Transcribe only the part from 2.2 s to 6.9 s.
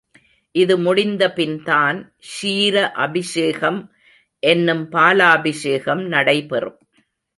க்ஷீர அபிஷேகம் என்னும் பாலபிஷேகம் நடைபெறும்.